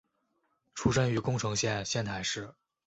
[0.73, 2.55] 出身于宫城县仙台市。